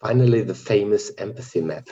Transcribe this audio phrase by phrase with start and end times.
[0.00, 1.88] Finally, the famous empathy map.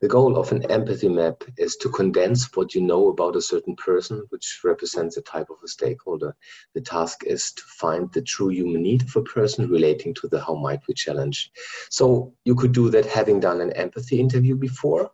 [0.00, 3.76] The goal of an empathy map is to condense what you know about a certain
[3.76, 6.34] person, which represents a type of a stakeholder.
[6.74, 10.40] The task is to find the true human need of a person relating to the
[10.40, 11.50] how might we challenge.
[11.90, 15.10] So you could do that having done an empathy interview before,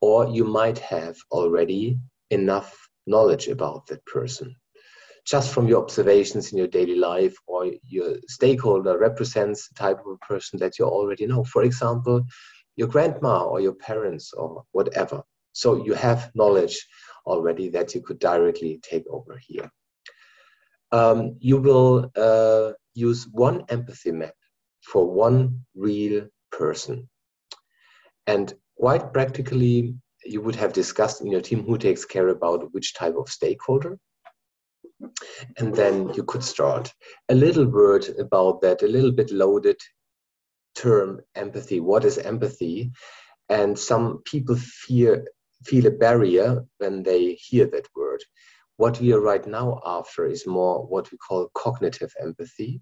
[0.00, 1.98] or you might have already
[2.30, 4.56] enough knowledge about that person
[5.30, 10.20] just from your observations in your daily life or your stakeholder represents the type of
[10.20, 11.44] person that you already know.
[11.44, 12.22] For example,
[12.74, 15.22] your grandma or your parents or whatever.
[15.52, 16.84] So you have knowledge
[17.26, 19.70] already that you could directly take over here.
[20.90, 24.34] Um, you will uh, use one empathy map
[24.80, 27.08] for one real person.
[28.26, 32.94] And quite practically, you would have discussed in your team who takes care about which
[32.94, 33.96] type of stakeholder
[35.58, 36.92] and then you could start.
[37.28, 39.76] A little word about that, a little bit loaded
[40.74, 41.80] term empathy.
[41.80, 42.92] What is empathy?
[43.48, 45.26] And some people fear
[45.64, 48.22] feel a barrier when they hear that word.
[48.76, 52.80] What we are right now after is more what we call cognitive empathy.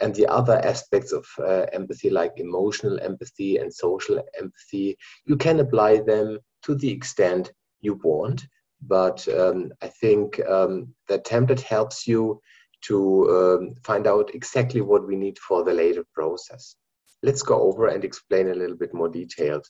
[0.00, 5.60] And the other aspects of uh, empathy, like emotional empathy and social empathy, you can
[5.60, 8.46] apply them to the extent you want
[8.86, 12.40] but um, I think um, the template helps you
[12.82, 16.76] to um, find out exactly what we need for the later process.
[17.22, 19.64] Let's go over and explain a little bit more detailed.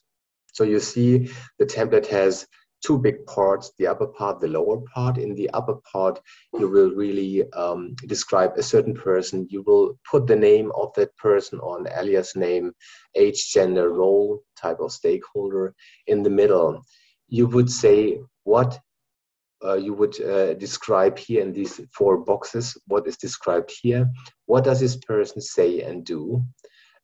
[0.52, 2.46] So you see the template has
[2.84, 5.18] two big parts, the upper part, the lower part.
[5.18, 6.20] In the upper part,
[6.58, 9.46] you will really um, describe a certain person.
[9.50, 12.72] You will put the name of that person on alias name,
[13.14, 15.74] age, gender, role, type of stakeholder.
[16.06, 16.82] In the middle,
[17.28, 18.78] you would say what
[19.64, 24.10] uh, you would uh, describe here in these four boxes what is described here.
[24.46, 26.44] What does this person say and do?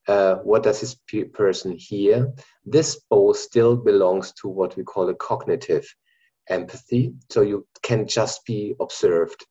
[0.06, 0.96] Uh, what does this
[1.34, 2.32] person hear?
[2.64, 5.86] This both still belongs to what we call a cognitive
[6.48, 7.12] empathy.
[7.30, 9.44] So you can just be observed.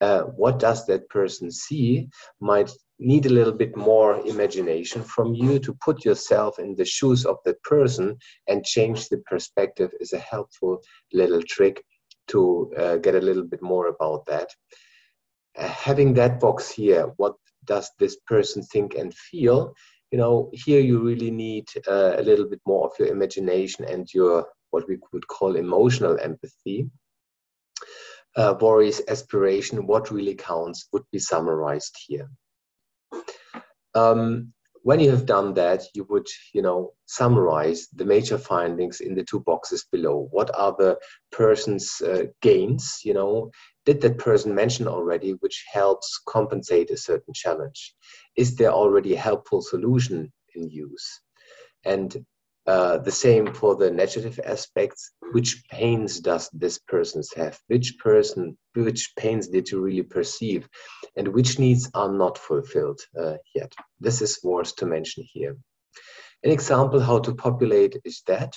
[0.00, 2.08] Uh, what does that person see
[2.40, 7.24] might need a little bit more imagination from you to put yourself in the shoes
[7.24, 10.80] of that person and change the perspective is a helpful
[11.12, 11.82] little trick
[12.28, 14.48] to uh, get a little bit more about that.
[15.56, 19.74] Uh, having that box here, what does this person think and feel?
[20.10, 24.12] You know, here you really need uh, a little bit more of your imagination and
[24.12, 26.90] your what we would call emotional empathy.
[28.36, 32.28] Uh, worries, aspiration, what really counts would be summarized here.
[33.94, 34.52] Um,
[34.84, 39.24] when you have done that, you would, you know, summarize the major findings in the
[39.24, 40.28] two boxes below.
[40.30, 40.98] What are the
[41.32, 43.00] person's uh, gains?
[43.02, 43.50] You know,
[43.86, 47.94] did that person mention already, which helps compensate a certain challenge?
[48.36, 51.20] Is there already a helpful solution in use?
[51.86, 52.24] And
[52.66, 55.12] uh, the same for the negative aspects.
[55.32, 57.58] Which pains does this person have?
[57.66, 60.68] Which person, which pains did you really perceive?
[61.16, 63.72] And which needs are not fulfilled uh, yet?
[64.00, 65.56] This is worth to mention here.
[66.42, 68.56] An example how to populate is that.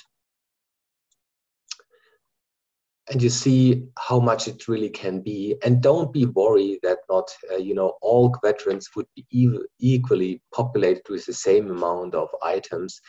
[3.10, 5.56] And you see how much it really can be.
[5.64, 11.08] And don't be worried that not, uh, you know, all veterans would be equally populated
[11.08, 13.00] with the same amount of items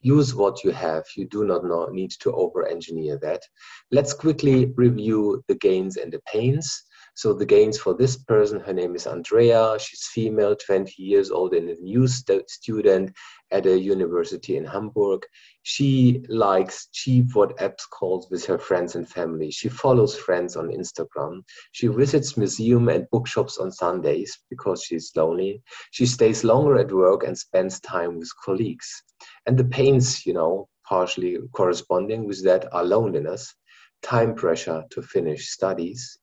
[0.00, 1.04] use what you have.
[1.16, 3.42] You do not know, need to over engineer that.
[3.90, 6.84] Let's quickly review the gains and the pains.
[7.14, 9.76] So the gains for this person, her name is Andrea.
[9.80, 13.10] She's female, 20 years old, and a new st student
[13.50, 15.26] at a university in Hamburg.
[15.64, 19.50] She likes cheap WhatsApp calls with her friends and family.
[19.50, 21.42] She follows friends on Instagram.
[21.72, 25.60] She visits museum and bookshops on Sundays because she's lonely.
[25.90, 29.02] She stays longer at work and spends time with colleagues.
[29.48, 33.54] And the pains, you know, partially corresponding with that are loneliness,
[34.02, 36.18] time pressure to finish studies,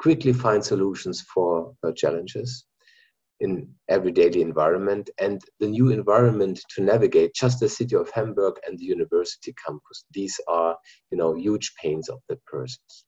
[0.00, 2.64] quickly find solutions for uh, challenges
[3.38, 8.54] in every daily environment and the new environment to navigate just the city of hamburg
[8.66, 10.04] and the university campus.
[10.12, 10.76] These are
[11.12, 13.04] you know huge pains of the persons.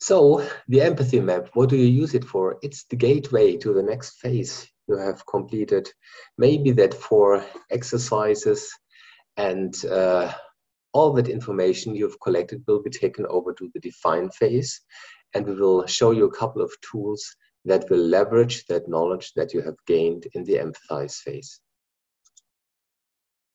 [0.00, 2.56] So the empathy map what do you use it for?
[2.62, 5.88] It's the gateway to the next phase you have completed
[6.38, 8.70] maybe that four exercises
[9.36, 10.32] and uh,
[10.92, 14.80] all that information you've collected will be taken over to the define phase
[15.34, 17.22] and we will show you a couple of tools
[17.64, 21.60] that will leverage that knowledge that you have gained in the empathize phase.